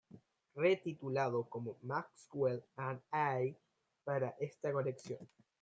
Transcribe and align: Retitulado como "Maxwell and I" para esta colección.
Retitulado 0.55 1.47
como 1.47 1.77
"Maxwell 1.83 2.63
and 2.75 2.99
I" 3.13 3.55
para 4.03 4.35
esta 4.39 4.71
colección. 4.73 5.29